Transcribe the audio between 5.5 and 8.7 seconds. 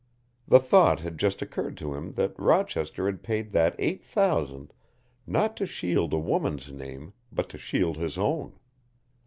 to shield a woman's name but to shield his own.